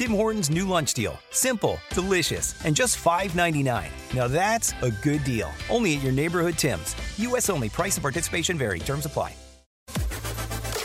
Tim 0.00 0.12
Hortons' 0.12 0.48
new 0.48 0.66
lunch 0.66 0.94
deal. 0.94 1.18
Simple, 1.30 1.78
delicious, 1.90 2.54
and 2.64 2.74
just 2.74 2.96
$5.99. 3.04 3.90
Now 4.14 4.28
that's 4.28 4.72
a 4.80 4.90
good 4.90 5.22
deal. 5.24 5.50
Only 5.68 5.94
at 5.94 6.02
your 6.02 6.10
neighborhood 6.10 6.54
Tim's. 6.56 6.96
U.S. 7.18 7.50
only. 7.50 7.68
Price 7.68 7.96
and 7.96 8.02
participation 8.02 8.56
vary. 8.56 8.78
Terms 8.78 9.04
apply. 9.04 9.34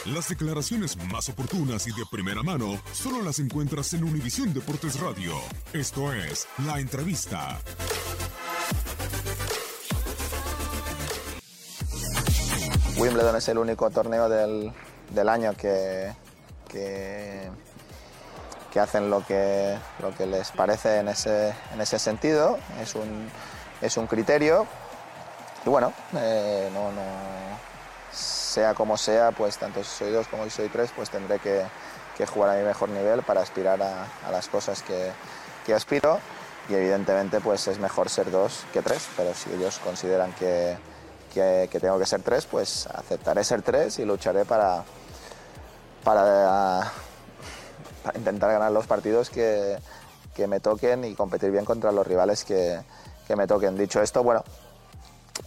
Las 0.05 0.27
declaraciones 0.27 0.97
más 1.09 1.29
oportunas 1.29 1.87
y 1.87 1.91
de 1.91 2.03
primera 2.11 2.43
mano 2.43 2.77
solo 2.91 3.21
las 3.21 3.39
encuentras 3.39 3.93
en 3.93 4.03
Univisión 4.03 4.53
Deportes 4.53 4.99
Radio. 4.99 5.31
Esto 5.71 6.11
es 6.11 6.45
La 6.65 6.81
Entrevista. 6.81 7.57
Wimbledon 12.97 13.37
es 13.37 13.47
el 13.47 13.59
único 13.59 13.89
torneo 13.91 14.27
del, 14.27 14.73
del 15.13 15.29
año 15.29 15.53
que, 15.55 16.11
que, 16.67 17.49
que 18.75 18.81
hacen 18.81 19.09
lo 19.09 19.25
que, 19.25 19.77
lo 19.99 20.13
que 20.13 20.25
les 20.25 20.51
parece 20.51 20.97
en 20.97 21.07
ese, 21.07 21.55
en 21.73 21.79
ese 21.79 21.97
sentido. 21.97 22.59
Es 22.81 22.93
un, 22.93 23.31
es 23.81 23.95
un 23.95 24.05
criterio. 24.05 24.67
Y 25.65 25.69
bueno, 25.69 25.93
eh, 26.17 26.69
no, 26.73 26.91
no, 26.91 27.01
sea 28.11 28.73
como 28.73 28.97
sea, 28.97 29.31
pues 29.31 29.57
tanto 29.57 29.81
si 29.81 29.99
soy 29.99 30.11
dos 30.11 30.27
como 30.27 30.43
si 30.43 30.49
soy 30.49 30.67
tres, 30.67 30.91
pues 30.93 31.09
tendré 31.09 31.39
que, 31.39 31.63
que 32.17 32.27
jugar 32.27 32.49
a 32.49 32.59
mi 32.59 32.63
mejor 32.63 32.89
nivel 32.89 33.23
para 33.23 33.39
aspirar 33.39 33.81
a, 33.81 34.07
a 34.27 34.31
las 34.31 34.49
cosas 34.49 34.81
que, 34.81 35.09
que 35.65 35.73
aspiro. 35.73 36.19
Y 36.67 36.73
evidentemente 36.73 37.39
pues 37.39 37.69
es 37.69 37.79
mejor 37.79 38.09
ser 38.09 38.29
dos 38.29 38.65
que 38.73 38.81
tres, 38.81 39.07
pero 39.15 39.33
si 39.33 39.53
ellos 39.53 39.79
consideran 39.79 40.33
que, 40.33 40.75
que, 41.33 41.69
que 41.71 41.79
tengo 41.79 41.97
que 41.97 42.05
ser 42.05 42.23
tres, 42.23 42.45
pues 42.45 42.87
aceptaré 42.87 43.45
ser 43.45 43.61
tres 43.61 43.99
y 43.99 44.03
lucharé 44.03 44.43
para, 44.43 44.83
para, 46.03 46.91
para 48.05 48.19
intentar 48.19 48.51
ganar 48.51 48.71
los 48.71 48.85
partidos 48.85 49.31
que, 49.31 49.77
que, 50.35 50.45
me 50.45 50.59
toquen 50.59 51.03
y 51.05 51.15
competir 51.15 51.49
bien 51.49 51.65
contra 51.65 51.91
los 51.91 52.05
rivales 52.05 52.43
que, 52.43 52.79
que 53.27 53.35
me 53.35 53.47
toquen. 53.47 53.75
Dicho 53.75 53.99
esto, 53.99 54.23
bueno, 54.23 54.43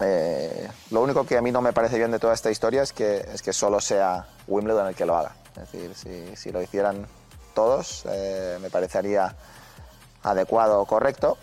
eh, 0.01 0.69
lo 0.91 1.03
único 1.03 1.25
que 1.25 1.39
a 1.39 1.41
mí 1.41 1.53
no 1.53 1.63
me 1.63 1.73
parece 1.73 1.99
bien 1.99 2.11
de 2.11 2.19
toda 2.19 2.35
esta 2.35 2.51
historia 2.51 2.83
es 2.83 2.93
que, 2.93 3.19
es 3.33 3.43
que 3.43 3.53
solo 3.53 3.81
sea 3.81 4.27
Wimbledon 4.49 4.89
el 4.89 4.97
que 4.97 5.07
lo 5.07 5.17
haga. 5.17 5.37
Es 5.51 5.71
decir, 5.71 5.95
si, 5.95 6.37
si 6.37 6.51
lo 6.51 6.61
hicieran 6.61 7.07
todos, 7.55 8.05
eh, 8.09 8.59
me 8.61 8.71
parecería 8.71 9.37
adecuado 10.25 10.81
o 10.81 10.87
correcto. 10.87 11.39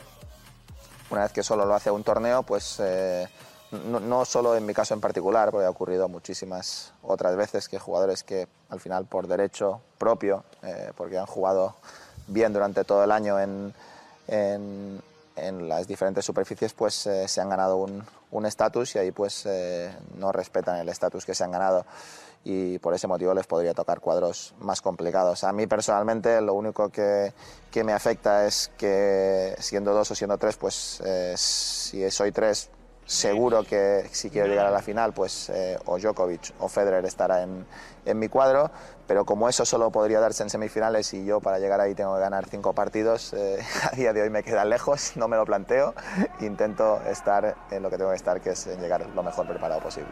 Una 1.09 1.23
vez 1.23 1.31
que 1.31 1.43
solo 1.43 1.65
lo 1.65 1.75
hace 1.75 1.91
un 1.91 2.03
torneo, 2.03 2.43
pues 2.43 2.77
eh, 2.79 3.27
no, 3.71 3.99
no, 3.99 4.25
solo 4.25 4.55
en 4.55 4.65
mi 4.65 4.73
caso 4.73 4.93
en 4.93 5.01
particular, 5.01 5.51
porque 5.51 5.65
ha 5.65 5.69
ocurrido 5.69 6.07
muchísimas 6.07 6.93
otras 7.03 7.35
veces 7.35 7.67
que 7.67 7.79
jugadores 7.79 8.23
que 8.23 8.47
al 8.69 8.79
final 8.79 9.05
por 9.05 9.27
derecho 9.27 9.81
propio, 9.97 10.43
eh, 10.63 10.91
porque 10.95 11.17
han 11.17 11.25
jugado 11.25 11.75
bien 12.27 12.53
durante 12.53 12.83
todo 12.83 13.03
el 13.03 13.11
año 13.11 13.39
en, 13.39 13.73
en, 14.27 15.01
en 15.35 15.69
las 15.69 15.87
diferentes 15.87 16.25
superficies, 16.25 16.73
pues 16.73 17.07
eh, 17.07 17.27
se 17.27 17.41
han 17.41 17.49
ganado 17.49 17.77
un 17.77 18.45
estatus 18.45 18.95
y 18.95 18.99
ahí 18.99 19.11
pues 19.11 19.45
eh, 19.45 19.93
no 20.17 20.31
respetan 20.31 20.77
el 20.77 20.89
estatus 20.89 21.25
que 21.25 21.33
se 21.33 21.43
han 21.43 21.51
ganado 21.51 21.85
y 22.45 22.77
por 22.77 22.93
ese 22.93 23.07
motivo 23.07 23.33
les 23.33 23.47
podría 23.47 23.73
tocar 23.73 23.99
cuadros 23.99 24.53
más 24.59 24.79
complicados. 24.79 25.43
A 25.43 25.51
mí 25.51 25.65
personalmente 25.65 26.39
lo 26.41 26.53
único 26.53 26.89
que, 26.89 27.33
que 27.71 27.83
me 27.83 27.91
afecta 27.91 28.45
es 28.45 28.71
que 28.77 29.55
siendo 29.59 29.93
dos 29.93 30.11
o 30.11 30.15
siendo 30.15 30.37
tres, 30.37 30.55
pues 30.55 31.01
eh, 31.03 31.33
si 31.35 32.09
soy 32.11 32.31
tres 32.31 32.69
seguro 33.05 33.63
que 33.63 34.07
si 34.11 34.29
quiero 34.29 34.47
llegar 34.47 34.65
a 34.65 34.71
la 34.71 34.81
final, 34.81 35.13
pues 35.13 35.49
eh, 35.49 35.77
o 35.85 35.97
Djokovic 35.97 36.53
o 36.59 36.67
Federer 36.67 37.05
estará 37.05 37.43
en, 37.43 37.65
en, 38.05 38.19
mi 38.19 38.27
cuadro, 38.27 38.71
pero 39.07 39.25
como 39.25 39.47
eso 39.47 39.63
solo 39.65 39.91
podría 39.91 40.19
darse 40.19 40.43
en 40.43 40.49
semifinales 40.49 41.13
y 41.13 41.23
yo 41.23 41.39
para 41.39 41.59
llegar 41.59 41.79
ahí 41.79 41.93
tengo 41.93 42.15
que 42.15 42.21
ganar 42.21 42.47
cinco 42.47 42.73
partidos, 42.73 43.33
eh, 43.33 43.59
a 43.91 43.95
día 43.95 44.13
de 44.13 44.23
hoy 44.23 44.29
me 44.29 44.43
queda 44.43 44.65
lejos, 44.65 45.13
no 45.15 45.27
me 45.27 45.37
lo 45.37 45.45
planteo, 45.45 45.93
intento 46.39 47.01
estar 47.03 47.55
en 47.71 47.83
lo 47.83 47.89
que 47.89 47.97
tengo 47.97 48.09
que 48.09 48.17
estar, 48.17 48.41
que 48.41 48.51
es 48.51 48.67
en 48.67 48.81
llegar 48.81 49.05
lo 49.05 49.23
mejor 49.23 49.47
preparado 49.47 49.81
posible. 49.81 50.11